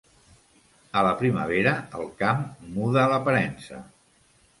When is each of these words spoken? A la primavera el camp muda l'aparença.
A 1.01 1.01
la 1.07 1.11
primavera 1.19 1.73
el 1.99 2.09
camp 2.21 2.41
muda 2.79 3.05
l'aparença. 3.13 3.83